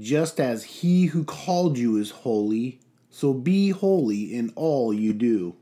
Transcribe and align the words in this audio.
just 0.00 0.40
as 0.40 0.64
he 0.64 1.06
who 1.06 1.24
called 1.24 1.78
you 1.78 1.96
is 1.98 2.10
holy, 2.10 2.80
so 3.10 3.32
be 3.32 3.70
holy 3.70 4.34
in 4.34 4.52
all 4.56 4.92
you 4.92 5.12
do. 5.12 5.54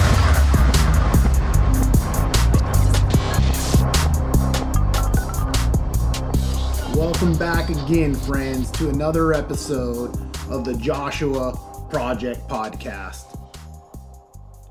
Welcome 6.97 7.37
back 7.38 7.71
again, 7.71 8.15
friends, 8.15 8.72
to 8.72 8.88
another 8.88 9.33
episode 9.33 10.17
of 10.51 10.65
the 10.65 10.74
Joshua 10.74 11.53
Project 11.90 12.49
Podcast. 12.49 13.37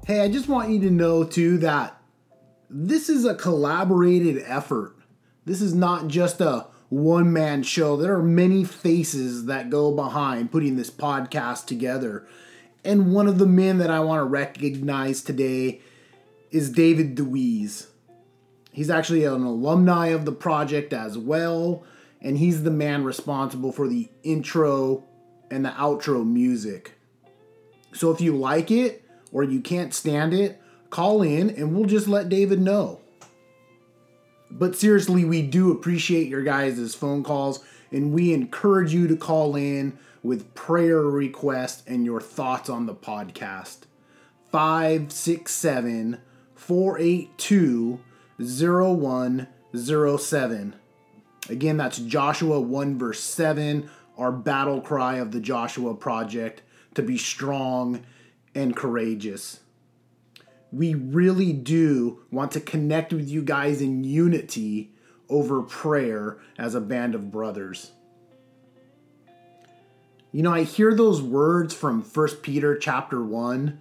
Hey, 0.06 0.22
I 0.22 0.30
just 0.30 0.50
want 0.50 0.70
you 0.70 0.80
to 0.82 0.92
know, 0.92 1.24
too, 1.24 1.58
that 1.60 1.97
this 2.70 3.10
is 3.10 3.26
a 3.26 3.36
collaborated 3.36 4.44
effort. 4.46 4.96
This 5.46 5.62
is 5.62 5.74
not 5.74 6.08
just 6.08 6.42
a 6.42 6.68
one 6.90 7.32
man 7.32 7.64
show. 7.64 7.96
There 7.98 8.16
are 8.16 8.24
many 8.24 8.64
faces 8.64 9.46
that 9.46 9.70
go 9.70 9.94
behind 9.94 10.52
putting 10.52 10.76
this 10.76 10.90
podcast 10.90 11.66
together. 11.66 12.28
And 12.84 13.14
one 13.14 13.28
of 13.28 13.38
the 13.38 13.46
men 13.46 13.78
that 13.80 13.90
I 13.90 14.00
want 14.00 14.20
to 14.20 14.26
recognize 14.26 15.22
today 15.22 15.82
is 16.52 16.70
David 16.70 17.16
DeWeese. 17.16 17.88
He's 18.72 18.90
actually 18.90 19.26
an 19.26 19.44
alumni 19.44 20.08
of 20.08 20.26
the 20.26 20.32
project 20.32 20.94
as 20.94 21.18
well, 21.18 21.84
and 22.22 22.38
he's 22.38 22.64
the 22.64 22.72
man 22.72 23.04
responsible 23.04 23.72
for 23.72 23.88
the 23.88 24.08
intro 24.24 25.04
and 25.50 25.66
the 25.66 25.70
outro 25.72 26.26
music. 26.26 26.94
So 27.94 28.12
if 28.12 28.22
you 28.22 28.36
like 28.36 28.70
it 28.70 29.04
or 29.32 29.44
you 29.44 29.62
can't 29.62 29.94
stand 29.94 30.34
it, 30.34 30.62
call 30.90 31.22
in 31.22 31.50
and 31.50 31.76
we'll 31.76 31.86
just 31.86 32.08
let 32.08 32.30
David 32.30 32.62
know. 32.62 33.02
But 34.50 34.76
seriously, 34.76 35.26
we 35.26 35.42
do 35.42 35.72
appreciate 35.72 36.28
your 36.28 36.44
guys' 36.44 36.96
phone 36.96 37.24
calls 37.24 37.64
and 37.92 38.14
we 38.14 38.34
encourage 38.34 38.94
you 38.94 39.08
to 39.08 39.16
call 39.16 39.56
in 39.56 39.98
with 40.24 40.54
prayer 40.56 41.02
requests 41.02 41.84
and 41.88 42.06
your 42.06 42.22
thoughts 42.22 42.70
on 42.70 42.86
the 42.86 42.96
podcast. 42.96 43.80
567 44.52 46.20
482 46.56 48.00
0107. 48.40 50.76
Again, 51.50 51.78
that's 51.78 51.98
Joshua 52.00 52.60
1 52.60 53.00
verse 53.00 53.22
7, 53.22 53.90
our 54.18 54.32
battle 54.32 54.82
cry 54.82 55.16
of 55.16 55.32
the 55.32 55.40
Joshua 55.40 55.94
Project 55.94 56.62
to 56.96 57.02
be 57.02 57.18
strong 57.18 58.04
and 58.56 58.76
courageous 58.76 59.60
we 60.78 60.94
really 60.94 61.54
do 61.54 62.20
want 62.30 62.52
to 62.52 62.60
connect 62.60 63.12
with 63.12 63.28
you 63.28 63.42
guys 63.42 63.82
in 63.82 64.04
unity 64.04 64.92
over 65.28 65.64
prayer 65.64 66.38
as 66.56 66.76
a 66.76 66.82
band 66.82 67.16
of 67.16 67.32
brothers. 67.32 67.94
You 70.32 70.44
know, 70.44 70.54
I 70.54 70.64
hear 70.64 70.94
those 70.94 71.20
words 71.20 71.74
from 71.74 72.04
1 72.04 72.28
Peter 72.44 72.78
chapter 72.78 73.24
1 73.24 73.80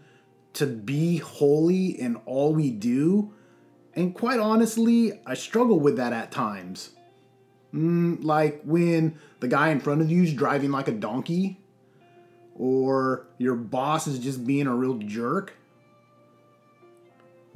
to 0.54 0.66
be 0.66 1.18
holy 1.18 1.88
in 1.88 2.16
all 2.24 2.54
we 2.54 2.70
do, 2.70 3.30
and 3.94 4.14
quite 4.14 4.40
honestly, 4.40 5.20
I 5.26 5.34
struggle 5.34 5.78
with 5.78 5.98
that 5.98 6.14
at 6.14 6.32
times. 6.32 6.92
Mm, 7.74 8.24
like 8.24 8.62
when 8.64 9.18
the 9.40 9.48
guy 9.48 9.68
in 9.68 9.80
front 9.80 10.00
of 10.00 10.10
you 10.10 10.22
is 10.22 10.32
driving 10.32 10.70
like 10.70 10.88
a 10.88 10.92
donkey, 10.92 11.60
or 12.54 13.26
your 13.36 13.54
boss 13.54 14.06
is 14.06 14.18
just 14.18 14.46
being 14.46 14.66
a 14.66 14.74
real 14.74 14.94
jerk. 14.94 15.52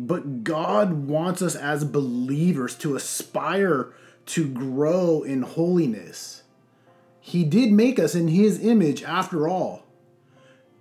But 0.06 0.44
God 0.44 1.08
wants 1.08 1.42
us 1.42 1.54
as 1.54 1.84
believers 1.84 2.74
to 2.76 2.96
aspire 2.96 3.92
to 4.26 4.48
grow 4.48 5.22
in 5.22 5.42
holiness. 5.42 6.42
He 7.20 7.44
did 7.44 7.70
make 7.70 7.98
us 7.98 8.14
in 8.14 8.28
His 8.28 8.64
image 8.64 9.02
after 9.02 9.46
all. 9.46 9.84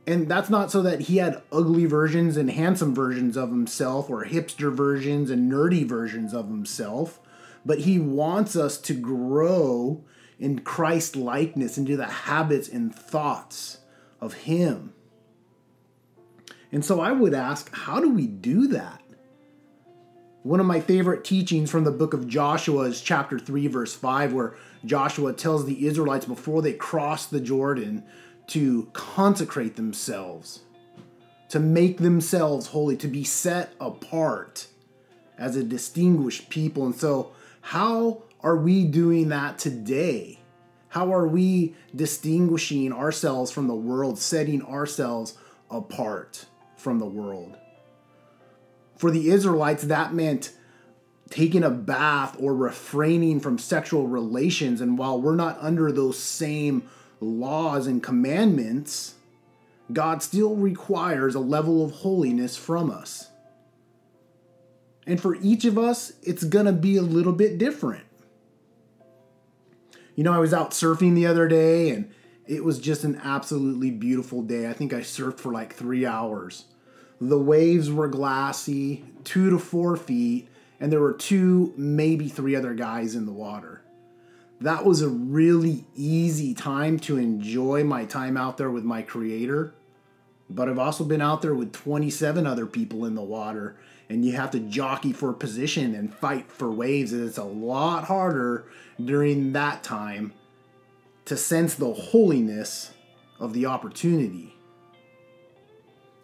And 0.07 0.29
that's 0.29 0.49
not 0.49 0.71
so 0.71 0.81
that 0.83 1.01
He 1.01 1.17
had 1.17 1.41
ugly 1.51 1.85
versions 1.85 2.37
and 2.37 2.49
handsome 2.49 2.95
versions 2.95 3.35
of 3.35 3.49
Himself 3.49 4.09
or 4.09 4.23
hipster 4.23 4.73
versions 4.73 5.29
and 5.29 5.51
nerdy 5.51 5.85
versions 5.85 6.33
of 6.33 6.47
Himself, 6.47 7.19
but 7.65 7.79
He 7.79 7.99
wants 7.99 8.55
us 8.55 8.77
to 8.77 8.93
grow 8.93 10.01
in 10.39 10.59
Christ 10.59 11.17
likeness 11.17 11.77
into 11.77 11.97
the 11.97 12.05
habits 12.05 12.69
and 12.69 12.95
thoughts 12.95 13.79
of 14.21 14.33
Him. 14.33 14.93
And 16.71 16.85
so 16.85 17.01
I 17.01 17.11
would 17.11 17.33
ask, 17.33 17.69
how 17.75 17.99
do 17.99 18.09
we 18.09 18.27
do 18.27 18.67
that? 18.67 19.01
One 20.43 20.61
of 20.61 20.65
my 20.65 20.79
favorite 20.79 21.25
teachings 21.25 21.69
from 21.69 21.83
the 21.83 21.91
book 21.91 22.13
of 22.13 22.25
Joshua 22.25 22.83
is 22.83 23.01
chapter 23.01 23.37
3, 23.37 23.67
verse 23.67 23.93
5, 23.93 24.31
where 24.31 24.55
Joshua 24.85 25.33
tells 25.33 25.65
the 25.65 25.85
Israelites 25.85 26.25
before 26.25 26.61
they 26.61 26.71
cross 26.71 27.25
the 27.25 27.41
Jordan 27.41 28.05
to 28.47 28.89
consecrate 28.93 29.75
themselves, 29.75 30.61
to 31.49 31.59
make 31.59 31.97
themselves 31.97 32.67
holy, 32.67 32.95
to 32.97 33.09
be 33.09 33.25
set 33.25 33.73
apart 33.81 34.67
as 35.37 35.57
a 35.57 35.63
distinguished 35.63 36.49
people. 36.49 36.85
And 36.85 36.95
so, 36.95 37.33
how 37.59 38.23
are 38.39 38.55
we 38.55 38.85
doing 38.85 39.27
that 39.29 39.59
today? 39.59 40.39
How 40.87 41.13
are 41.13 41.27
we 41.27 41.75
distinguishing 41.93 42.93
ourselves 42.93 43.51
from 43.51 43.67
the 43.67 43.75
world, 43.75 44.17
setting 44.17 44.63
ourselves 44.63 45.37
apart 45.69 46.45
from 46.77 46.97
the 46.97 47.05
world? 47.05 47.57
For 48.99 49.09
the 49.09 49.29
Israelites, 49.29 49.83
that 49.85 50.13
meant 50.13 50.51
taking 51.29 51.63
a 51.63 51.69
bath 51.69 52.35
or 52.37 52.53
refraining 52.53 53.39
from 53.39 53.57
sexual 53.57 54.07
relations. 54.07 54.81
And 54.81 54.97
while 54.97 55.21
we're 55.21 55.35
not 55.35 55.57
under 55.61 55.91
those 55.91 56.19
same 56.19 56.89
laws 57.21 57.87
and 57.87 58.03
commandments, 58.03 59.15
God 59.93 60.21
still 60.21 60.55
requires 60.55 61.33
a 61.33 61.39
level 61.39 61.83
of 61.83 61.91
holiness 61.91 62.57
from 62.57 62.91
us. 62.91 63.29
And 65.07 65.19
for 65.19 65.35
each 65.35 65.63
of 65.63 65.77
us, 65.77 66.11
it's 66.21 66.43
going 66.43 66.65
to 66.65 66.73
be 66.73 66.97
a 66.97 67.01
little 67.01 67.33
bit 67.33 67.57
different. 67.57 68.03
You 70.15 70.25
know, 70.25 70.33
I 70.33 70.39
was 70.39 70.53
out 70.53 70.71
surfing 70.71 71.15
the 71.15 71.25
other 71.25 71.47
day 71.47 71.91
and 71.91 72.11
it 72.47 72.65
was 72.65 72.79
just 72.79 73.05
an 73.05 73.19
absolutely 73.23 73.91
beautiful 73.91 74.41
day. 74.41 74.69
I 74.69 74.73
think 74.73 74.93
I 74.93 74.99
surfed 74.99 75.39
for 75.39 75.53
like 75.53 75.73
three 75.73 76.05
hours. 76.05 76.65
The 77.21 77.39
waves 77.39 77.91
were 77.91 78.07
glassy, 78.07 79.03
two 79.23 79.49
to 79.49 79.59
four 79.59 79.97
feet, 79.97 80.47
and 80.79 80.91
there 80.91 81.01
were 81.01 81.13
two, 81.13 81.73
maybe 81.75 82.29
three 82.29 82.55
other 82.55 82.73
guys 82.73 83.13
in 83.15 83.25
the 83.25 83.33
water. 83.33 83.81
That 84.61 84.85
was 84.85 85.01
a 85.01 85.09
really 85.09 85.85
easy 85.95 86.53
time 86.53 86.99
to 86.99 87.17
enjoy 87.17 87.83
my 87.83 88.05
time 88.05 88.37
out 88.37 88.57
there 88.57 88.71
with 88.71 88.83
my 88.83 89.01
creator. 89.01 89.73
But 90.49 90.67
I've 90.67 90.79
also 90.79 91.03
been 91.03 91.21
out 91.21 91.41
there 91.41 91.53
with 91.53 91.73
27 91.73 92.47
other 92.47 92.65
people 92.65 93.05
in 93.05 93.15
the 93.15 93.21
water, 93.21 93.75
and 94.09 94.25
you 94.25 94.33
have 94.33 94.51
to 94.51 94.59
jockey 94.59 95.13
for 95.13 95.31
position 95.33 95.93
and 95.95 96.13
fight 96.13 96.51
for 96.51 96.71
waves. 96.71 97.13
And 97.13 97.27
it's 97.27 97.37
a 97.37 97.43
lot 97.43 98.05
harder 98.05 98.65
during 99.03 99.53
that 99.53 99.83
time 99.83 100.33
to 101.25 101.37
sense 101.37 101.75
the 101.75 101.93
holiness 101.93 102.91
of 103.39 103.53
the 103.53 103.65
opportunity. 103.65 104.55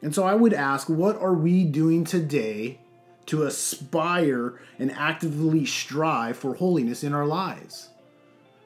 And 0.06 0.14
so 0.14 0.24
I 0.24 0.36
would 0.36 0.54
ask, 0.54 0.88
what 0.88 1.20
are 1.20 1.34
we 1.34 1.64
doing 1.64 2.04
today 2.04 2.78
to 3.26 3.42
aspire 3.42 4.54
and 4.78 4.92
actively 4.92 5.66
strive 5.66 6.38
for 6.38 6.54
holiness 6.54 7.04
in 7.04 7.12
our 7.12 7.26
lives? 7.26 7.90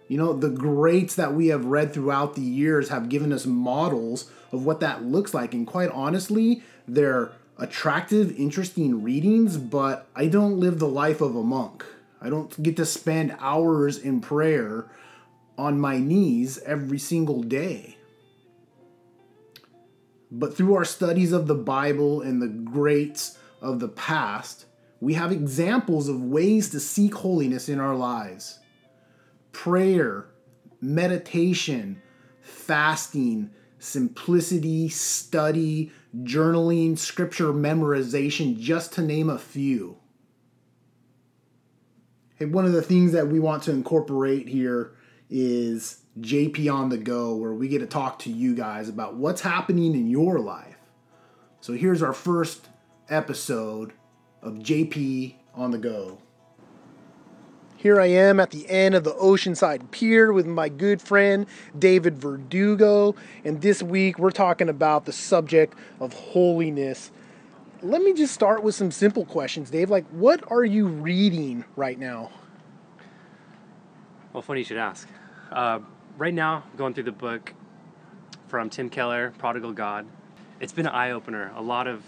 You 0.10 0.18
know, 0.18 0.34
the 0.34 0.50
greats 0.50 1.16
that 1.16 1.34
we 1.34 1.48
have 1.48 1.64
read 1.64 1.94
throughout 1.94 2.36
the 2.36 2.42
years 2.42 2.90
have 2.90 3.08
given 3.08 3.32
us 3.32 3.46
models 3.46 4.30
of 4.52 4.66
what 4.66 4.82
that 4.82 5.06
looks 5.06 5.34
like. 5.34 5.54
And 5.54 5.66
quite 5.66 5.90
honestly, 5.92 6.62
they're 6.86 7.32
attractive, 7.58 8.38
interesting 8.38 9.02
readings, 9.02 9.56
but 9.56 10.10
I 10.18 10.28
don't 10.28 10.60
live 10.60 10.80
the 10.80 10.90
life 10.90 11.22
of 11.22 11.38
a 11.38 11.42
monk. 11.42 11.86
I 12.20 12.30
don't 12.30 12.62
get 12.62 12.76
to 12.76 12.86
spend 12.86 13.38
hours 13.40 13.98
in 13.98 14.20
prayer 14.20 14.92
on 15.58 15.80
my 15.80 16.00
knees 16.00 16.60
every 16.66 17.00
single 17.00 17.44
day. 17.44 17.96
But 20.32 20.56
through 20.56 20.76
our 20.76 20.86
studies 20.86 21.32
of 21.32 21.48
the 21.48 21.56
Bible 21.56 22.22
and 22.22 22.42
the 22.42 22.48
greats 22.48 23.38
of 23.62 23.80
the 23.80 23.88
past, 23.88 24.66
we 25.02 25.14
have 25.16 25.32
examples 25.32 26.08
of 26.08 26.22
ways 26.22 26.70
to 26.72 26.80
seek 26.80 27.16
holiness 27.16 27.70
in 27.70 27.80
our 27.80 27.96
lives. 27.96 28.60
Prayer, 29.52 30.28
meditation, 30.82 32.02
fasting, 32.42 33.50
simplicity, 33.80 34.90
study, 34.90 35.92
journaling, 36.24 36.98
scripture 36.98 37.54
memorization, 37.54 38.60
just 38.60 38.94
to 38.94 39.02
name 39.02 39.30
a 39.30 39.40
few. 39.40 39.98
One 42.40 42.66
of 42.66 42.72
the 42.72 42.82
things 42.82 43.12
that 43.14 43.28
we 43.28 43.40
want 43.40 43.64
to 43.64 43.72
incorporate 43.72 44.48
here 44.48 44.96
is 45.30 45.99
JP 46.20 46.74
on 46.74 46.90
the 46.90 46.98
go, 46.98 47.36
where 47.36 47.54
we 47.54 47.68
get 47.68 47.80
to 47.80 47.88
talk 47.88 48.20
to 48.20 48.32
you 48.32 48.56
guys 48.56 48.90
about 48.90 49.16
what's 49.16 49.42
happening 49.42 49.94
in 49.94 50.10
your 50.10 50.40
life. 50.40 50.78
So 51.62 51.74
here's 51.74 52.02
our 52.02 52.14
first 52.14 52.70
episode 53.10 53.94
of 54.42 54.56
JP 54.56 55.36
on 55.54 55.72
the 55.72 55.78
go. 55.78 56.20
Here 57.76 58.02
I 58.02 58.08
am 58.08 58.42
at 58.42 58.52
the 58.52 58.70
end 58.70 58.94
of 58.94 59.06
the 59.06 59.14
Oceanside 59.14 59.90
Pier 59.92 60.34
with 60.34 60.46
my 60.46 60.68
good 60.68 61.02
friend 61.02 61.46
David 61.78 62.18
Verdugo, 62.18 63.16
and 63.46 63.62
this 63.62 63.82
week 63.82 64.20
we're 64.20 64.32
talking 64.32 64.68
about 64.68 65.06
the 65.06 65.14
subject 65.14 65.76
of 66.02 66.12
holiness. 66.12 67.10
Let 67.82 68.02
me 68.02 68.14
just 68.14 68.34
start 68.34 68.64
with 68.64 68.76
some 68.76 68.92
simple 68.92 69.24
questions, 69.24 69.70
Dave. 69.70 69.90
Like, 69.90 70.06
what 70.08 70.44
are 70.52 70.66
you 70.66 70.88
reading 70.88 71.64
right 71.78 71.98
now? 71.98 72.32
Well, 74.34 74.42
funny 74.42 74.60
you 74.60 74.66
should 74.66 74.78
ask. 74.78 75.08
Uh, 75.50 75.80
right 76.20 76.34
now, 76.34 76.64
going 76.76 76.94
through 76.94 77.06
the 77.06 77.14
book 77.14 77.54
from 78.50 78.70
Tim 78.70 78.90
Keller, 78.90 79.34
Prodigal 79.38 79.72
God. 79.72 80.06
It's 80.60 80.74
been 80.74 80.86
an 80.86 80.94
eye 80.94 81.12
opener. 81.12 81.54
A 81.56 81.62
lot 81.62 81.88
of 81.88 82.04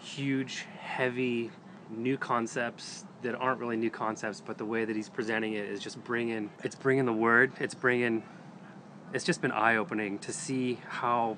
huge, 0.00 0.64
heavy, 0.80 1.50
new 1.90 2.16
concepts 2.16 3.04
that 3.20 3.34
aren't 3.34 3.60
really 3.60 3.76
new 3.76 3.90
concepts, 3.90 4.40
but 4.40 4.56
the 4.56 4.64
way 4.64 4.86
that 4.86 4.96
he's 4.96 5.10
presenting 5.10 5.52
it 5.52 5.66
is 5.66 5.80
just 5.80 6.02
bringing 6.04 6.50
it's 6.62 6.74
bringing 6.74 7.04
the 7.04 7.12
word. 7.12 7.52
It's 7.60 7.74
bringing. 7.74 8.22
It's 9.12 9.24
just 9.24 9.42
been 9.42 9.52
eye 9.52 9.76
opening 9.76 10.18
to 10.20 10.32
see 10.32 10.80
how 10.88 11.36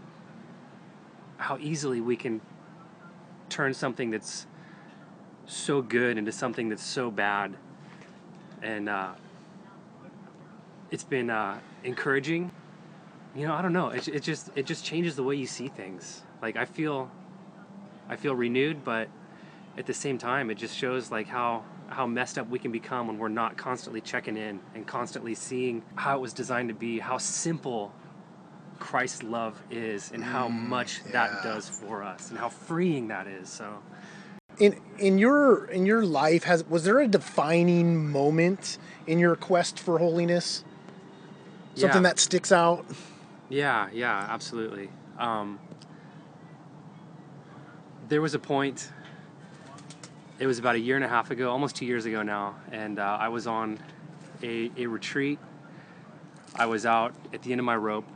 how 1.38 1.58
easily 1.58 2.00
we 2.00 2.16
can 2.16 2.40
turn 3.48 3.74
something 3.74 4.10
that's 4.10 4.46
so 5.46 5.82
good 5.82 6.18
into 6.18 6.30
something 6.30 6.68
that's 6.68 6.84
so 6.84 7.10
bad, 7.10 7.56
and 8.62 8.88
uh, 8.88 9.14
it's 10.90 11.04
been 11.04 11.30
uh, 11.30 11.58
encouraging. 11.84 12.50
You 13.34 13.46
know, 13.46 13.54
I 13.54 13.62
don't 13.62 13.72
know. 13.72 13.88
It, 13.88 14.08
it 14.08 14.22
just 14.22 14.50
it 14.54 14.66
just 14.66 14.84
changes 14.84 15.16
the 15.16 15.22
way 15.22 15.36
you 15.36 15.46
see 15.46 15.68
things. 15.68 16.22
Like 16.40 16.56
I 16.56 16.64
feel, 16.64 17.10
I 18.08 18.16
feel 18.16 18.34
renewed, 18.34 18.84
but 18.84 19.08
at 19.76 19.86
the 19.86 19.94
same 19.94 20.18
time, 20.18 20.50
it 20.50 20.56
just 20.56 20.76
shows 20.76 21.10
like 21.10 21.26
how 21.26 21.64
how 21.88 22.06
messed 22.06 22.38
up 22.38 22.48
we 22.48 22.58
can 22.58 22.72
become 22.72 23.06
when 23.06 23.18
we're 23.18 23.28
not 23.28 23.56
constantly 23.56 24.00
checking 24.00 24.36
in 24.36 24.60
and 24.74 24.86
constantly 24.86 25.34
seeing 25.34 25.82
how 25.94 26.16
it 26.16 26.20
was 26.20 26.32
designed 26.32 26.68
to 26.68 26.74
be, 26.74 26.98
how 26.98 27.18
simple 27.18 27.92
Christ's 28.78 29.22
love 29.22 29.60
is, 29.70 30.10
and 30.12 30.22
how 30.22 30.48
much 30.48 31.00
yeah. 31.06 31.12
that 31.12 31.42
does 31.42 31.68
for 31.68 32.02
us, 32.02 32.30
and 32.30 32.38
how 32.38 32.48
freeing 32.48 33.08
that 33.08 33.26
is. 33.26 33.48
So. 33.48 33.78
In 34.58 34.80
in 34.98 35.18
your 35.18 35.66
in 35.66 35.84
your 35.84 36.04
life 36.04 36.44
has 36.44 36.64
was 36.64 36.84
there 36.84 37.00
a 37.00 37.06
defining 37.08 38.10
moment 38.10 38.78
in 39.06 39.18
your 39.18 39.36
quest 39.36 39.78
for 39.78 39.98
holiness? 39.98 40.64
Something 41.76 42.02
Yeah. 42.02 42.08
that 42.08 42.18
sticks 42.18 42.52
out? 42.52 42.86
Yeah, 43.50 43.88
yeah, 43.92 44.26
absolutely. 44.30 44.88
Um, 45.18 45.58
there 48.08 48.22
was 48.22 48.34
a 48.34 48.38
point. 48.38 48.90
It 50.38 50.46
was 50.46 50.58
about 50.58 50.74
a 50.74 50.78
year 50.78 50.96
and 50.96 51.04
a 51.04 51.08
half 51.08 51.30
ago, 51.30 51.50
almost 51.50 51.76
two 51.76 51.84
years 51.86 52.06
ago 52.06 52.22
now, 52.22 52.56
and 52.72 52.98
uh, 52.98 53.18
I 53.20 53.28
was 53.28 53.46
on 53.46 53.78
a, 54.42 54.70
a 54.76 54.86
retreat. 54.86 55.38
I 56.54 56.64
was 56.66 56.86
out 56.86 57.14
at 57.34 57.42
the 57.42 57.52
end 57.52 57.60
of 57.60 57.64
my 57.66 57.76
rope, 57.76 58.06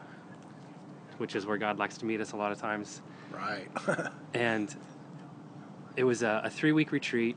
which 1.19 1.37
is 1.37 1.45
where 1.45 1.59
God 1.59 1.79
likes 1.79 1.99
to 1.99 2.07
meet 2.07 2.21
us 2.21 2.33
a 2.33 2.37
lot 2.37 2.53
of 2.53 2.59
times, 2.59 3.03
Right. 3.31 3.69
and 4.35 4.75
it 5.97 6.05
was 6.05 6.23
a, 6.23 6.41
a 6.45 6.51
three 6.51 6.73
week 6.73 6.93
retreat, 6.93 7.37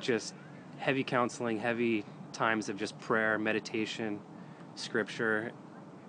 just 0.00 0.34
heavy 0.78 1.02
counseling, 1.04 1.58
heavy 1.58 2.04
times 2.32 2.68
of 2.68 2.76
just 2.76 2.98
prayer, 3.00 3.38
meditation, 3.38 4.18
scripture, 4.74 5.52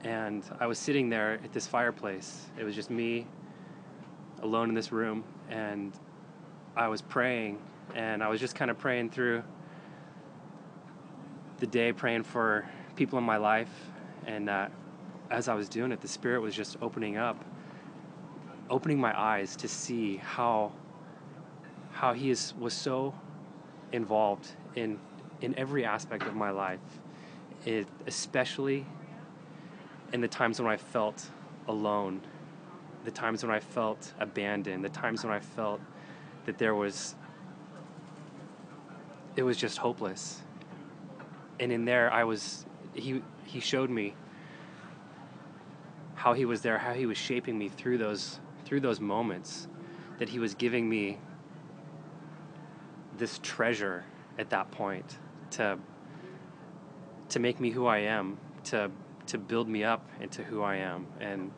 and 0.03 0.43
I 0.59 0.67
was 0.67 0.79
sitting 0.79 1.09
there 1.09 1.39
at 1.43 1.53
this 1.53 1.67
fireplace. 1.67 2.47
It 2.57 2.63
was 2.63 2.75
just 2.75 2.89
me 2.89 3.27
alone 4.41 4.69
in 4.69 4.75
this 4.75 4.91
room, 4.91 5.23
and 5.49 5.93
I 6.75 6.87
was 6.87 7.01
praying, 7.01 7.59
and 7.95 8.23
I 8.23 8.27
was 8.27 8.39
just 8.39 8.55
kind 8.55 8.69
of 8.71 8.77
praying 8.77 9.11
through 9.11 9.43
the 11.59 11.67
day, 11.67 11.93
praying 11.93 12.23
for 12.23 12.67
people 12.95 13.17
in 13.17 13.23
my 13.23 13.37
life, 13.37 13.71
and 14.25 14.49
uh, 14.49 14.67
as 15.29 15.47
I 15.47 15.53
was 15.53 15.69
doing 15.69 15.91
it, 15.91 16.01
the 16.01 16.07
Spirit 16.07 16.41
was 16.41 16.55
just 16.55 16.77
opening 16.81 17.17
up, 17.17 17.43
opening 18.69 18.99
my 18.99 19.17
eyes 19.19 19.55
to 19.57 19.67
see 19.67 20.17
how 20.17 20.71
how 21.91 22.13
He 22.13 22.31
is 22.31 22.53
was 22.59 22.73
so 22.73 23.13
involved 23.91 24.49
in 24.75 24.99
in 25.41 25.57
every 25.57 25.85
aspect 25.85 26.23
of 26.23 26.35
my 26.35 26.49
life, 26.49 26.79
it, 27.65 27.87
especially 28.07 28.85
in 30.11 30.21
the 30.21 30.27
times 30.27 30.61
when 30.61 30.71
I 30.71 30.77
felt 30.77 31.29
alone, 31.67 32.21
the 33.03 33.11
times 33.11 33.43
when 33.43 33.51
I 33.51 33.59
felt 33.59 34.13
abandoned, 34.19 34.83
the 34.83 34.89
times 34.89 35.23
when 35.23 35.33
I 35.33 35.39
felt 35.39 35.81
that 36.45 36.57
there 36.57 36.75
was, 36.75 37.15
it 39.35 39.43
was 39.43 39.57
just 39.57 39.77
hopeless. 39.77 40.41
And 41.59 41.71
in 41.71 41.85
there, 41.85 42.11
I 42.11 42.23
was, 42.23 42.65
he, 42.93 43.21
he 43.45 43.59
showed 43.59 43.89
me 43.89 44.15
how 46.15 46.33
he 46.33 46.45
was 46.45 46.61
there, 46.61 46.77
how 46.77 46.93
he 46.93 47.05
was 47.05 47.17
shaping 47.17 47.57
me 47.57 47.69
through 47.69 47.97
those, 47.97 48.39
through 48.65 48.79
those 48.81 48.99
moments, 48.99 49.67
that 50.19 50.29
he 50.29 50.39
was 50.39 50.53
giving 50.53 50.87
me 50.87 51.19
this 53.17 53.39
treasure 53.43 54.05
at 54.37 54.49
that 54.49 54.71
point 54.71 55.17
to, 55.51 55.77
to 57.33 57.39
make 57.39 57.59
me 57.59 57.71
who 57.71 57.87
I 57.87 57.97
am, 57.97 58.37
to 58.65 58.91
to 59.27 59.37
build 59.37 59.67
me 59.67 59.83
up 59.83 60.07
into 60.21 60.43
who 60.43 60.61
I 60.61 60.75
am 60.75 61.07
and 61.19 61.51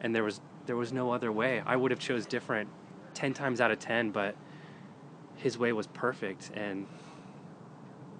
and 0.00 0.14
there 0.14 0.24
was 0.24 0.40
there 0.66 0.76
was 0.76 0.92
no 0.92 1.12
other 1.12 1.30
way. 1.30 1.62
I 1.64 1.76
would 1.76 1.90
have 1.90 2.00
chose 2.00 2.26
different 2.26 2.68
10 3.14 3.34
times 3.34 3.60
out 3.60 3.70
of 3.70 3.78
10, 3.78 4.10
but 4.10 4.36
his 5.36 5.56
way 5.56 5.72
was 5.72 5.86
perfect 5.88 6.50
and 6.54 6.86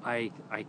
I 0.05 0.31
I 0.51 0.67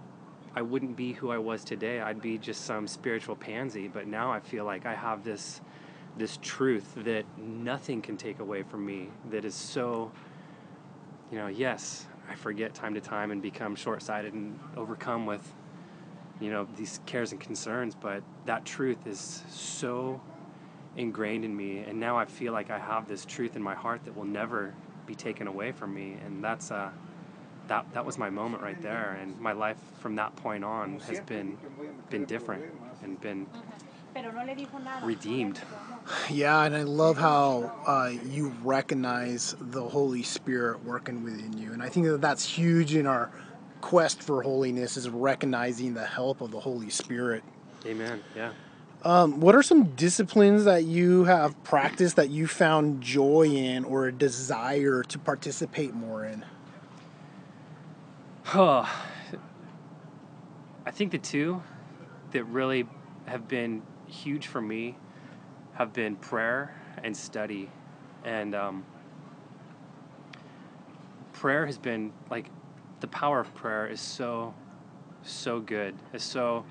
I 0.55 0.63
wouldn't 0.63 0.97
be 0.97 1.13
who 1.13 1.29
I 1.29 1.37
was 1.37 1.63
today. 1.63 2.01
I'd 2.01 2.21
be 2.21 2.37
just 2.37 2.65
some 2.65 2.87
spiritual 2.87 3.35
pansy, 3.35 3.87
but 3.87 4.07
now 4.07 4.31
I 4.31 4.39
feel 4.39 4.65
like 4.65 4.85
I 4.85 4.95
have 4.95 5.23
this 5.23 5.61
this 6.17 6.39
truth 6.41 6.95
that 7.03 7.25
nothing 7.37 8.01
can 8.01 8.17
take 8.17 8.39
away 8.39 8.63
from 8.63 8.85
me 8.85 9.09
that 9.29 9.45
is 9.45 9.55
so 9.55 10.11
you 11.31 11.37
know, 11.37 11.47
yes, 11.47 12.07
I 12.29 12.35
forget 12.35 12.73
time 12.73 12.95
to 12.95 13.01
time 13.01 13.31
and 13.31 13.41
become 13.41 13.75
short-sighted 13.75 14.33
and 14.33 14.59
overcome 14.75 15.25
with 15.25 15.53
you 16.41 16.49
know 16.49 16.67
these 16.75 16.99
cares 17.05 17.31
and 17.31 17.39
concerns 17.39 17.95
but 17.95 18.23
that 18.45 18.65
truth 18.65 19.07
is 19.07 19.43
so 19.49 20.19
ingrained 20.97 21.45
in 21.45 21.55
me 21.55 21.79
and 21.79 21.99
now 21.99 22.17
i 22.17 22.25
feel 22.25 22.51
like 22.51 22.69
i 22.69 22.79
have 22.79 23.07
this 23.07 23.23
truth 23.23 23.55
in 23.55 23.61
my 23.61 23.75
heart 23.75 24.03
that 24.03 24.17
will 24.17 24.25
never 24.25 24.73
be 25.05 25.15
taken 25.15 25.47
away 25.47 25.71
from 25.71 25.93
me 25.93 26.17
and 26.25 26.43
that's 26.43 26.71
uh 26.71 26.89
that 27.67 27.85
that 27.93 28.05
was 28.05 28.17
my 28.17 28.29
moment 28.29 28.61
right 28.61 28.81
there 28.81 29.13
and 29.13 29.39
my 29.39 29.53
life 29.53 29.77
from 29.99 30.15
that 30.15 30.35
point 30.35 30.63
on 30.63 30.99
has 31.01 31.21
been 31.21 31.57
been 32.09 32.25
different 32.25 32.63
and 33.03 33.21
been 33.21 33.47
redeemed. 35.03 35.59
Yeah, 36.29 36.63
and 36.63 36.75
I 36.75 36.83
love 36.83 37.17
how 37.17 37.71
uh, 37.85 38.11
you 38.25 38.53
recognize 38.63 39.55
the 39.61 39.87
Holy 39.87 40.23
Spirit 40.23 40.83
working 40.83 41.23
within 41.23 41.57
you, 41.57 41.73
and 41.73 41.81
I 41.81 41.89
think 41.89 42.07
that 42.07 42.21
that's 42.21 42.43
huge 42.45 42.95
in 42.95 43.05
our 43.05 43.31
quest 43.81 44.21
for 44.23 44.43
holiness 44.43 44.97
is 44.97 45.09
recognizing 45.09 45.93
the 45.93 46.05
help 46.05 46.41
of 46.41 46.51
the 46.51 46.59
Holy 46.59 46.89
Spirit. 46.89 47.43
amen 47.85 48.21
yeah 48.35 48.51
Um, 49.03 49.39
what 49.39 49.55
are 49.55 49.63
some 49.63 49.95
disciplines 49.95 50.65
that 50.65 50.83
you 50.83 51.23
have 51.23 51.61
practiced 51.63 52.15
that 52.17 52.29
you 52.29 52.45
found 52.47 53.01
joy 53.01 53.47
in 53.47 53.83
or 53.83 54.05
a 54.05 54.11
desire 54.11 55.01
to 55.03 55.17
participate 55.17 55.93
more 55.95 56.23
in? 56.23 56.45
Oh, 58.53 58.87
I 60.85 60.91
think 60.91 61.11
the 61.11 61.17
two 61.17 61.63
that 62.31 62.43
really 62.45 62.87
have 63.25 63.47
been 63.47 63.81
huge 64.07 64.47
for 64.47 64.61
me 64.61 64.97
have 65.73 65.93
been 65.93 66.15
prayer 66.15 66.75
and 67.03 67.15
study. 67.15 67.69
And 68.23 68.53
um, 68.53 68.85
prayer 71.33 71.65
has 71.65 71.77
been 71.77 72.13
like 72.29 72.49
the 73.01 73.07
power 73.07 73.39
of 73.39 73.53
prayer 73.53 73.87
is 73.87 73.99
so, 73.99 74.53
so 75.23 75.59
good. 75.59 75.95
It's 76.13 76.23
so, 76.23 76.63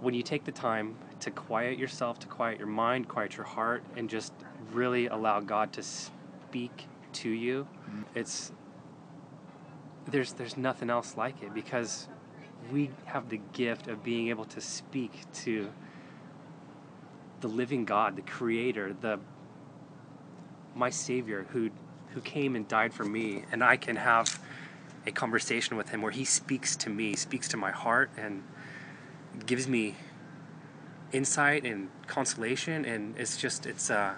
when 0.00 0.12
you 0.12 0.22
take 0.22 0.44
the 0.44 0.52
time 0.52 0.96
to 1.20 1.30
quiet 1.30 1.78
yourself, 1.78 2.18
to 2.20 2.26
quiet 2.26 2.58
your 2.58 2.68
mind, 2.68 3.08
quiet 3.08 3.36
your 3.36 3.46
heart, 3.46 3.82
and 3.96 4.10
just 4.10 4.32
really 4.72 5.06
allow 5.06 5.40
God 5.40 5.72
to 5.74 5.82
speak 5.82 6.86
to 7.12 7.30
you, 7.30 7.66
mm-hmm. 7.88 8.02
it's 8.14 8.52
there's 10.06 10.32
there's 10.32 10.56
nothing 10.56 10.90
else 10.90 11.16
like 11.16 11.42
it 11.42 11.54
because 11.54 12.08
we 12.72 12.90
have 13.04 13.28
the 13.28 13.40
gift 13.52 13.86
of 13.86 14.02
being 14.02 14.28
able 14.28 14.44
to 14.46 14.60
speak 14.60 15.12
to 15.32 15.70
the 17.40 17.48
living 17.48 17.84
God, 17.84 18.16
the 18.16 18.22
creator, 18.22 18.94
the 19.00 19.20
my 20.74 20.90
savior 20.90 21.46
who 21.50 21.70
who 22.08 22.20
came 22.20 22.56
and 22.56 22.66
died 22.66 22.92
for 22.92 23.04
me 23.04 23.44
and 23.52 23.62
I 23.62 23.76
can 23.76 23.96
have 23.96 24.39
a 25.06 25.12
conversation 25.12 25.76
with 25.76 25.90
him 25.90 26.02
where 26.02 26.12
he 26.12 26.24
speaks 26.24 26.76
to 26.76 26.90
me, 26.90 27.14
speaks 27.14 27.48
to 27.48 27.56
my 27.56 27.70
heart 27.70 28.10
and 28.16 28.42
gives 29.46 29.66
me 29.66 29.96
insight 31.12 31.64
and 31.64 31.88
consolation. 32.06 32.84
And 32.84 33.16
it's 33.18 33.36
just 33.36 33.66
it's 33.66 33.90
uh 33.90 34.14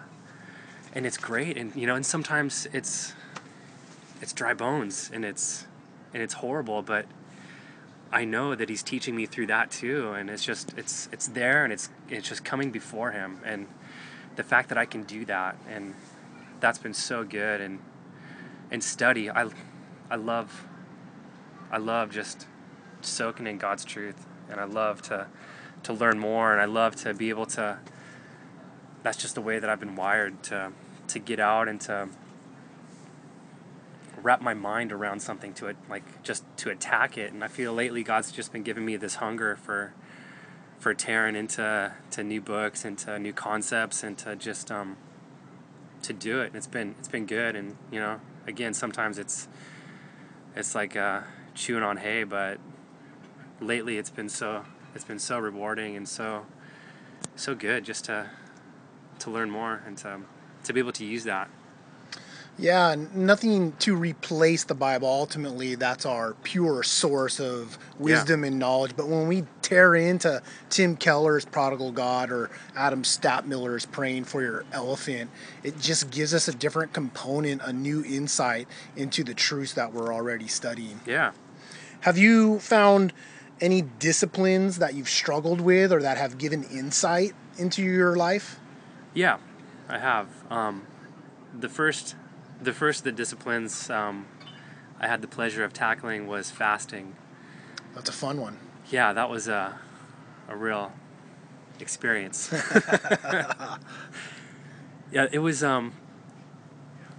and 0.94 1.06
it's 1.06 1.16
great. 1.16 1.56
And 1.56 1.74
you 1.76 1.86
know 1.86 1.94
and 1.94 2.04
sometimes 2.04 2.66
it's 2.72 3.14
it's 4.20 4.32
dry 4.32 4.54
bones 4.54 5.10
and 5.12 5.24
it's 5.24 5.66
and 6.12 6.22
it's 6.22 6.34
horrible, 6.34 6.82
but 6.82 7.06
I 8.12 8.26
know 8.26 8.54
that 8.54 8.68
he's 8.68 8.82
teaching 8.82 9.16
me 9.16 9.24
through 9.24 9.46
that 9.46 9.70
too, 9.70 10.12
and 10.12 10.28
it's 10.28 10.44
just 10.44 10.74
it's 10.76 11.08
it's 11.12 11.28
there 11.28 11.64
and 11.64 11.72
it's 11.72 11.88
it's 12.10 12.28
just 12.28 12.44
coming 12.44 12.70
before 12.70 13.12
him, 13.12 13.40
and 13.44 13.66
the 14.36 14.42
fact 14.42 14.68
that 14.70 14.78
I 14.78 14.86
can 14.86 15.04
do 15.04 15.24
that 15.26 15.56
and 15.68 15.94
that's 16.60 16.78
been 16.78 16.94
so 16.94 17.24
good. 17.24 17.60
And 17.60 17.80
and 18.70 18.82
study 18.82 19.30
I 19.30 19.48
I 20.10 20.16
love 20.16 20.66
I 21.72 21.78
love 21.78 22.10
just 22.10 22.46
soaking 23.00 23.46
in 23.46 23.56
God's 23.56 23.84
truth 23.84 24.26
and 24.50 24.60
I 24.60 24.64
love 24.64 25.02
to 25.02 25.26
to 25.82 25.92
learn 25.92 26.18
more 26.18 26.52
and 26.52 26.60
I 26.60 26.66
love 26.66 26.94
to 26.96 27.14
be 27.14 27.30
able 27.30 27.46
to 27.46 27.78
that's 29.02 29.16
just 29.16 29.34
the 29.34 29.40
way 29.40 29.58
that 29.58 29.68
I've 29.68 29.80
been 29.80 29.96
wired 29.96 30.42
to 30.44 30.72
to 31.08 31.18
get 31.18 31.40
out 31.40 31.66
and 31.68 31.80
to 31.82 32.08
wrap 34.22 34.40
my 34.40 34.54
mind 34.54 34.92
around 34.92 35.20
something 35.20 35.52
to 35.54 35.66
it 35.66 35.76
like 35.88 36.22
just 36.22 36.44
to 36.58 36.70
attack 36.70 37.18
it. 37.18 37.32
And 37.32 37.42
I 37.42 37.48
feel 37.48 37.72
lately 37.72 38.04
God's 38.04 38.30
just 38.30 38.52
been 38.52 38.62
giving 38.62 38.84
me 38.84 38.96
this 38.96 39.16
hunger 39.16 39.56
for 39.56 39.94
for 40.78 40.94
tearing 40.94 41.36
into 41.36 41.92
to 42.10 42.22
new 42.22 42.40
books 42.40 42.84
and 42.84 42.98
to 42.98 43.18
new 43.18 43.32
concepts 43.32 44.02
and 44.02 44.18
to 44.18 44.36
just 44.36 44.70
um 44.70 44.96
to 46.02 46.12
do 46.12 46.40
it. 46.40 46.48
And 46.48 46.56
it's 46.56 46.66
been 46.66 46.94
it's 46.98 47.08
been 47.08 47.26
good. 47.26 47.56
And 47.56 47.76
you 47.90 47.98
know 47.98 48.20
again 48.46 48.74
sometimes 48.74 49.18
it's 49.18 49.48
it's 50.54 50.74
like 50.74 50.96
uh, 50.96 51.22
chewing 51.54 51.82
on 51.82 51.98
hay 51.98 52.24
but 52.24 52.58
lately 53.60 53.98
it's 53.98 54.10
been 54.10 54.28
so 54.28 54.64
it's 54.94 55.04
been 55.04 55.18
so 55.18 55.38
rewarding 55.38 55.96
and 55.96 56.08
so 56.08 56.46
so 57.36 57.54
good 57.54 57.84
just 57.84 58.04
to 58.06 58.30
to 59.18 59.30
learn 59.30 59.50
more 59.50 59.82
and 59.86 59.96
to 59.98 60.20
to 60.64 60.72
be 60.72 60.80
able 60.80 60.92
to 60.92 61.04
use 61.04 61.24
that 61.24 61.48
Yeah, 62.58 62.94
nothing 63.14 63.72
to 63.78 63.96
replace 63.96 64.64
the 64.64 64.74
Bible. 64.74 65.08
Ultimately, 65.08 65.74
that's 65.74 66.04
our 66.04 66.34
pure 66.42 66.82
source 66.82 67.40
of 67.40 67.78
wisdom 67.98 68.44
and 68.44 68.58
knowledge. 68.58 68.92
But 68.94 69.08
when 69.08 69.26
we 69.26 69.44
tear 69.72 69.94
into 69.94 70.42
Tim 70.68 70.96
Keller's 70.96 71.46
Prodigal 71.46 71.92
God 71.92 72.30
or 72.30 72.50
Adam 72.76 73.04
Stadtmiller's 73.04 73.86
Praying 73.86 74.24
for 74.24 74.42
Your 74.42 74.64
Elephant, 74.70 75.30
it 75.62 75.78
just 75.80 76.10
gives 76.10 76.34
us 76.34 76.46
a 76.46 76.52
different 76.52 76.92
component, 76.92 77.62
a 77.64 77.72
new 77.72 78.04
insight 78.04 78.68
into 78.96 79.24
the 79.24 79.32
truths 79.32 79.72
that 79.72 79.94
we're 79.94 80.12
already 80.12 80.46
studying. 80.46 81.00
yeah 81.06 81.32
Have 82.00 82.18
you 82.18 82.58
found 82.58 83.14
any 83.62 83.80
disciplines 83.80 84.78
that 84.78 84.92
you've 84.92 85.08
struggled 85.08 85.62
with 85.62 85.90
or 85.90 86.02
that 86.02 86.18
have 86.18 86.36
given 86.36 86.64
insight 86.64 87.32
into 87.56 87.82
your 87.82 88.14
life? 88.14 88.60
Yeah, 89.14 89.38
I 89.88 89.98
have. 89.98 90.28
Um, 90.50 90.86
the 91.58 91.70
first, 91.70 92.14
the 92.60 92.74
first 92.74 93.00
of 93.00 93.04
the 93.04 93.12
disciplines 93.12 93.88
um, 93.88 94.26
I 95.00 95.06
had 95.06 95.22
the 95.22 95.28
pleasure 95.28 95.64
of 95.64 95.72
tackling 95.72 96.26
was 96.26 96.50
fasting. 96.50 97.16
That's 97.94 98.10
a 98.10 98.12
fun 98.12 98.38
one. 98.38 98.58
Yeah, 98.90 99.12
that 99.12 99.30
was 99.30 99.48
a, 99.48 99.78
a 100.48 100.56
real 100.56 100.92
experience. 101.80 102.50
yeah, 105.12 105.26
it 105.30 105.38
was. 105.38 105.62
Um, 105.62 105.94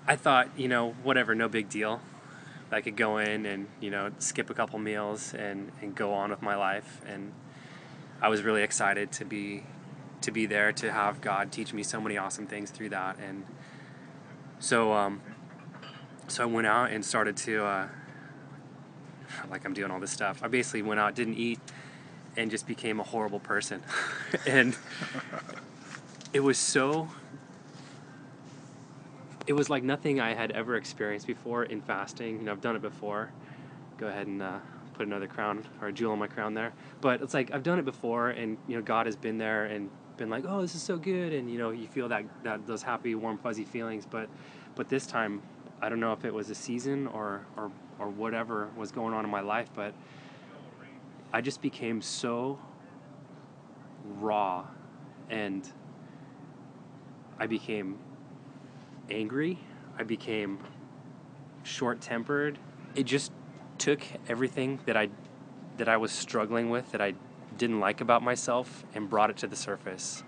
I 0.05 0.15
thought, 0.15 0.50
you 0.58 0.67
know, 0.67 0.96
whatever, 1.03 1.34
no 1.34 1.48
big 1.48 1.70
deal. 1.70 2.01
I 2.72 2.82
could 2.82 2.98
go 2.98 3.17
in 3.20 3.46
and 3.46 3.67
you 3.79 3.91
know 3.91 4.12
skip 4.20 4.50
a 4.50 4.53
couple 4.53 4.79
meals 4.79 5.34
and, 5.34 5.72
and 5.82 5.96
go 5.96 6.13
on 6.13 6.32
with 6.32 6.41
my 6.41 6.55
life, 6.55 7.01
and 7.08 7.32
I 8.22 8.29
was 8.29 8.41
really 8.41 8.63
excited 8.63 9.12
to 9.13 9.25
be 9.25 9.63
to 10.22 10.32
be 10.32 10.46
there 10.46 10.72
to 10.74 10.91
have 10.91 11.22
God 11.22 11.51
teach 11.51 11.74
me 11.74 11.84
so 11.84 12.01
many 12.01 12.17
awesome 12.17 12.48
things 12.48 12.72
through 12.72 12.89
that, 12.89 13.17
and 13.20 13.46
so 14.60 14.93
um, 14.93 15.22
so 16.27 16.43
I 16.43 16.46
went 16.48 16.67
out 16.67 16.91
and 16.91 17.05
started 17.05 17.38
to 17.38 17.63
uh, 17.63 17.88
like 19.49 19.65
I'm 19.65 19.73
doing 19.73 19.91
all 19.91 19.99
this 19.99 20.11
stuff. 20.11 20.41
I 20.43 20.47
basically 20.47 20.81
went 20.81 20.99
out, 20.99 21.15
didn't 21.15 21.35
eat, 21.35 21.59
and 22.37 22.49
just 22.51 22.67
became 22.67 22.99
a 22.99 23.03
horrible 23.03 23.39
person, 23.39 23.81
and 24.45 24.75
it 26.33 26.41
was 26.41 26.57
so. 26.57 27.09
It 29.45 29.53
was 29.53 29.69
like 29.69 29.83
nothing 29.83 30.21
I 30.21 30.33
had 30.33 30.51
ever 30.51 30.77
experienced 30.77 31.27
before 31.27 31.65
in 31.65 31.81
fasting. 31.81 32.39
You 32.39 32.45
know, 32.45 32.53
I've 32.53 32.61
done 32.61 32.77
it 32.77 32.81
before. 32.81 33.29
Go 33.97 34.07
ahead 34.07 34.25
and 34.25 34.41
uh, 34.41 34.59
put 34.93 35.05
another 35.05 35.27
crown 35.27 35.65
or 35.81 35.89
a 35.89 35.93
jewel 35.93 36.13
on 36.13 36.19
my 36.19 36.27
crown 36.27 36.53
there. 36.53 36.73
But 37.01 37.21
it's 37.21 37.33
like 37.33 37.51
I've 37.53 37.63
done 37.63 37.79
it 37.79 37.85
before, 37.85 38.29
and 38.29 38.57
you 38.67 38.75
know, 38.75 38.81
God 38.81 39.05
has 39.05 39.15
been 39.15 39.37
there 39.37 39.65
and 39.65 39.89
been 40.17 40.29
like, 40.29 40.45
"Oh, 40.47 40.61
this 40.61 40.75
is 40.75 40.81
so 40.81 40.97
good," 40.97 41.33
and 41.33 41.51
you 41.51 41.57
know, 41.57 41.71
you 41.71 41.87
feel 41.87 42.07
that 42.09 42.23
that 42.43 42.65
those 42.65 42.83
happy, 42.83 43.15
warm, 43.15 43.37
fuzzy 43.37 43.65
feelings. 43.65 44.05
But 44.09 44.29
but 44.75 44.89
this 44.89 45.05
time, 45.05 45.41
I 45.83 45.89
don't 45.89 45.99
know 45.99 46.13
if 46.13 46.23
it 46.23 46.33
was 46.33 46.49
a 46.49 46.55
season 46.55 47.07
or 47.07 47.45
or 47.57 47.69
or 47.99 48.07
whatever 48.07 48.69
was 48.77 48.93
going 48.93 49.13
on 49.13 49.25
in 49.25 49.29
my 49.29 49.41
life, 49.41 49.69
but 49.75 49.93
I 51.33 51.41
just 51.41 51.61
became 51.61 52.01
so 52.01 52.57
raw 54.05 54.65
and 55.29 55.69
I 57.37 57.47
became 57.47 57.99
angry. 59.09 59.59
I 59.99 60.03
became 60.03 60.59
short 61.63 61.99
tempered. 61.99 62.59
It 62.95 63.03
just 63.03 63.33
took 63.77 64.05
everything 64.29 64.79
that 64.85 64.95
I 64.95 65.09
that 65.75 65.89
I 65.89 65.97
was 65.97 66.13
struggling 66.13 66.69
with 66.69 66.93
that 66.93 67.01
I 67.01 67.13
didn't 67.57 67.81
like 67.81 67.99
about 67.99 68.23
myself 68.23 68.85
and 68.95 69.09
brought 69.09 69.29
it 69.29 69.35
to 69.37 69.47
the 69.47 69.57
surface 69.57 70.23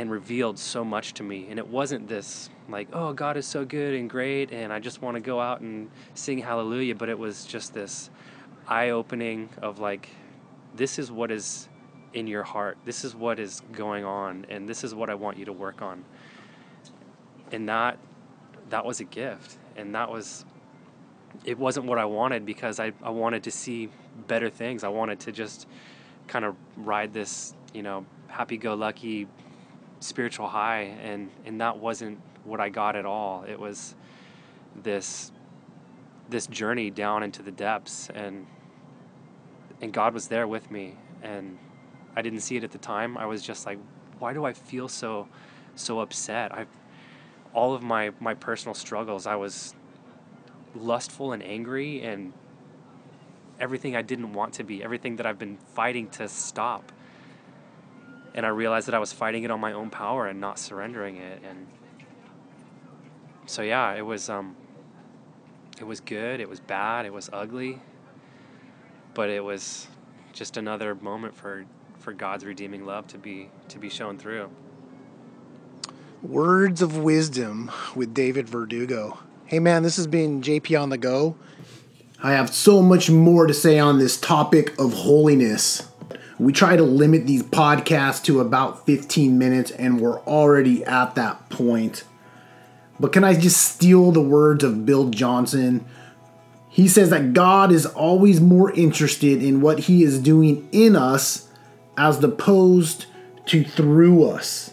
and 0.00 0.10
revealed 0.10 0.58
so 0.58 0.82
much 0.82 1.12
to 1.12 1.22
me. 1.22 1.46
And 1.50 1.58
it 1.58 1.68
wasn't 1.68 2.08
this 2.08 2.48
like, 2.70 2.88
oh, 2.94 3.12
God 3.12 3.36
is 3.36 3.46
so 3.46 3.66
good 3.66 3.94
and 3.94 4.08
great, 4.08 4.50
and 4.50 4.72
I 4.72 4.78
just 4.78 5.02
want 5.02 5.16
to 5.16 5.20
go 5.20 5.38
out 5.38 5.60
and 5.60 5.90
sing 6.14 6.38
hallelujah, 6.38 6.94
but 6.94 7.10
it 7.10 7.18
was 7.18 7.44
just 7.44 7.74
this 7.74 8.08
eye 8.66 8.90
opening 8.90 9.50
of 9.60 9.78
like, 9.78 10.08
this 10.74 10.98
is 10.98 11.12
what 11.12 11.30
is 11.30 11.68
in 12.14 12.26
your 12.26 12.42
heart, 12.42 12.78
this 12.86 13.04
is 13.04 13.14
what 13.14 13.38
is 13.38 13.60
going 13.72 14.06
on, 14.06 14.46
and 14.48 14.66
this 14.66 14.84
is 14.84 14.94
what 14.94 15.10
I 15.10 15.14
want 15.14 15.36
you 15.36 15.44
to 15.44 15.52
work 15.52 15.82
on. 15.82 16.02
And 17.52 17.68
that 17.68 17.98
that 18.70 18.86
was 18.86 19.00
a 19.00 19.04
gift. 19.04 19.58
And 19.76 19.94
that 19.94 20.10
was 20.10 20.46
it 21.44 21.58
wasn't 21.58 21.84
what 21.84 21.98
I 21.98 22.06
wanted 22.06 22.46
because 22.46 22.80
I, 22.80 22.92
I 23.02 23.10
wanted 23.10 23.42
to 23.42 23.50
see 23.50 23.90
better 24.26 24.48
things. 24.48 24.82
I 24.82 24.88
wanted 24.88 25.20
to 25.20 25.32
just 25.32 25.66
kind 26.26 26.46
of 26.46 26.56
ride 26.76 27.12
this, 27.12 27.54
you 27.74 27.82
know, 27.82 28.06
happy 28.28 28.56
go 28.56 28.74
lucky 28.74 29.26
spiritual 30.00 30.48
high 30.48 30.96
and 31.02 31.30
and 31.44 31.60
that 31.60 31.78
wasn't 31.78 32.18
what 32.44 32.60
I 32.60 32.68
got 32.68 32.96
at 32.96 33.06
all. 33.06 33.44
It 33.48 33.58
was 33.58 33.94
this 34.74 35.30
this 36.28 36.46
journey 36.46 36.90
down 36.90 37.22
into 37.22 37.42
the 37.42 37.50
depths 37.50 38.08
and 38.14 38.46
and 39.80 39.92
God 39.92 40.14
was 40.14 40.28
there 40.28 40.46
with 40.46 40.70
me 40.70 40.96
and 41.22 41.58
I 42.16 42.22
didn't 42.22 42.40
see 42.40 42.56
it 42.56 42.64
at 42.64 42.70
the 42.70 42.78
time. 42.78 43.16
I 43.16 43.26
was 43.26 43.42
just 43.42 43.66
like, 43.66 43.78
why 44.18 44.32
do 44.32 44.44
I 44.44 44.52
feel 44.52 44.88
so 44.88 45.28
so 45.74 46.00
upset? 46.00 46.52
I 46.52 46.66
all 47.52 47.74
of 47.74 47.82
my 47.82 48.12
my 48.20 48.34
personal 48.34 48.74
struggles, 48.74 49.26
I 49.26 49.36
was 49.36 49.74
lustful 50.74 51.32
and 51.32 51.42
angry 51.42 52.02
and 52.02 52.32
everything 53.58 53.94
I 53.94 54.02
didn't 54.02 54.32
want 54.32 54.54
to 54.54 54.64
be, 54.64 54.82
everything 54.82 55.16
that 55.16 55.26
I've 55.26 55.38
been 55.38 55.58
fighting 55.74 56.08
to 56.10 56.28
stop. 56.28 56.92
And 58.34 58.46
I 58.46 58.48
realized 58.48 58.86
that 58.86 58.94
I 58.94 58.98
was 58.98 59.12
fighting 59.12 59.42
it 59.44 59.50
on 59.50 59.60
my 59.60 59.72
own 59.72 59.90
power 59.90 60.26
and 60.26 60.40
not 60.40 60.58
surrendering 60.58 61.16
it 61.16 61.42
and 61.48 61.66
so 63.50 63.62
yeah, 63.62 63.94
it 63.94 64.06
was 64.06 64.28
um 64.30 64.54
it 65.80 65.84
was 65.84 66.00
good, 66.00 66.40
it 66.40 66.48
was 66.48 66.60
bad, 66.60 67.04
it 67.04 67.12
was 67.12 67.28
ugly, 67.32 67.80
but 69.12 69.28
it 69.28 69.42
was 69.42 69.88
just 70.32 70.56
another 70.56 70.94
moment 70.94 71.34
for 71.34 71.64
for 71.98 72.12
God's 72.12 72.44
redeeming 72.44 72.86
love 72.86 73.08
to 73.08 73.18
be 73.18 73.50
to 73.68 73.78
be 73.80 73.88
shown 73.88 74.18
through. 74.18 74.50
Words 76.22 76.80
of 76.80 76.98
wisdom 76.98 77.72
with 77.96 78.14
David 78.14 78.48
Verdugo. 78.48 79.18
Hey 79.46 79.58
man, 79.58 79.82
this 79.82 79.96
has 79.96 80.06
been 80.06 80.42
JP 80.42 80.80
on 80.80 80.90
the 80.90 80.98
go. 80.98 81.34
I 82.22 82.32
have 82.32 82.54
so 82.54 82.82
much 82.82 83.10
more 83.10 83.48
to 83.48 83.54
say 83.54 83.80
on 83.80 83.98
this 83.98 84.20
topic 84.20 84.78
of 84.78 84.92
holiness. 84.92 85.89
We 86.40 86.54
try 86.54 86.74
to 86.74 86.82
limit 86.82 87.26
these 87.26 87.42
podcasts 87.42 88.24
to 88.24 88.40
about 88.40 88.86
15 88.86 89.36
minutes, 89.36 89.72
and 89.72 90.00
we're 90.00 90.20
already 90.20 90.82
at 90.86 91.14
that 91.16 91.50
point. 91.50 92.04
But 92.98 93.12
can 93.12 93.24
I 93.24 93.34
just 93.34 93.60
steal 93.74 94.10
the 94.10 94.22
words 94.22 94.64
of 94.64 94.86
Bill 94.86 95.10
Johnson? 95.10 95.84
He 96.70 96.88
says 96.88 97.10
that 97.10 97.34
God 97.34 97.70
is 97.70 97.84
always 97.84 98.40
more 98.40 98.72
interested 98.72 99.42
in 99.42 99.60
what 99.60 99.80
he 99.80 100.02
is 100.02 100.18
doing 100.18 100.66
in 100.72 100.96
us 100.96 101.50
as 101.98 102.24
opposed 102.24 103.04
to 103.46 103.62
through 103.62 104.24
us. 104.24 104.70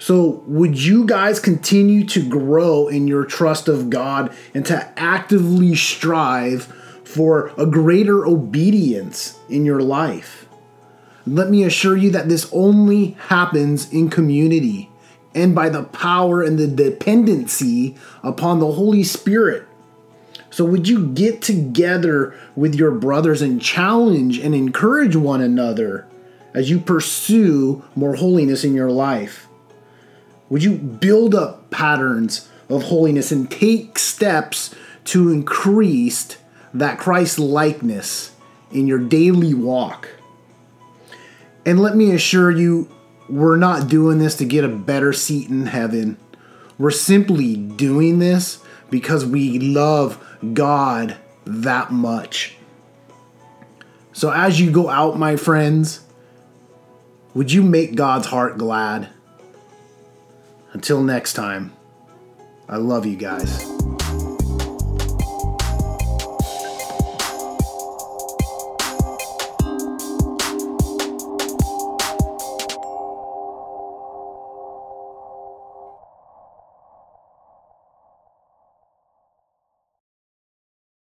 So, 0.00 0.42
would 0.48 0.82
you 0.82 1.06
guys 1.06 1.38
continue 1.38 2.04
to 2.06 2.28
grow 2.28 2.88
in 2.88 3.06
your 3.06 3.24
trust 3.24 3.68
of 3.68 3.90
God 3.90 4.34
and 4.54 4.66
to 4.66 4.92
actively 4.98 5.76
strive 5.76 6.64
for 7.04 7.52
a 7.56 7.64
greater 7.64 8.26
obedience 8.26 9.38
in 9.48 9.64
your 9.64 9.80
life? 9.80 10.47
Let 11.28 11.50
me 11.50 11.62
assure 11.64 11.96
you 11.96 12.10
that 12.12 12.30
this 12.30 12.48
only 12.52 13.16
happens 13.28 13.92
in 13.92 14.08
community 14.08 14.90
and 15.34 15.54
by 15.54 15.68
the 15.68 15.84
power 15.84 16.42
and 16.42 16.58
the 16.58 16.66
dependency 16.66 17.96
upon 18.22 18.60
the 18.60 18.72
Holy 18.72 19.04
Spirit. 19.04 19.66
So, 20.48 20.64
would 20.64 20.88
you 20.88 21.06
get 21.08 21.42
together 21.42 22.34
with 22.56 22.74
your 22.74 22.92
brothers 22.92 23.42
and 23.42 23.60
challenge 23.60 24.38
and 24.38 24.54
encourage 24.54 25.16
one 25.16 25.42
another 25.42 26.06
as 26.54 26.70
you 26.70 26.80
pursue 26.80 27.84
more 27.94 28.16
holiness 28.16 28.64
in 28.64 28.74
your 28.74 28.90
life? 28.90 29.48
Would 30.48 30.64
you 30.64 30.78
build 30.78 31.34
up 31.34 31.70
patterns 31.70 32.48
of 32.70 32.84
holiness 32.84 33.30
and 33.30 33.50
take 33.50 33.98
steps 33.98 34.74
to 35.04 35.30
increase 35.30 36.38
that 36.72 36.98
Christ 36.98 37.38
likeness 37.38 38.32
in 38.72 38.86
your 38.86 38.98
daily 38.98 39.52
walk? 39.52 40.17
And 41.68 41.82
let 41.82 41.94
me 41.94 42.12
assure 42.12 42.50
you, 42.50 42.88
we're 43.28 43.58
not 43.58 43.90
doing 43.90 44.16
this 44.16 44.36
to 44.36 44.46
get 44.46 44.64
a 44.64 44.68
better 44.68 45.12
seat 45.12 45.50
in 45.50 45.66
heaven. 45.66 46.16
We're 46.78 46.90
simply 46.90 47.56
doing 47.56 48.20
this 48.20 48.60
because 48.88 49.26
we 49.26 49.58
love 49.58 50.18
God 50.54 51.18
that 51.44 51.92
much. 51.92 52.56
So, 54.14 54.30
as 54.30 54.58
you 54.58 54.70
go 54.70 54.88
out, 54.88 55.18
my 55.18 55.36
friends, 55.36 56.00
would 57.34 57.52
you 57.52 57.62
make 57.62 57.96
God's 57.96 58.28
heart 58.28 58.56
glad? 58.56 59.10
Until 60.72 61.02
next 61.02 61.34
time, 61.34 61.74
I 62.66 62.78
love 62.78 63.04
you 63.04 63.16
guys. 63.16 63.77